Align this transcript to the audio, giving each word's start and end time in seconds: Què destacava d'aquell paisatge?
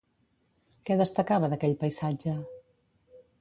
Què 0.89 0.97
destacava 1.01 1.49
d'aquell 1.51 1.75
paisatge? 1.85 2.35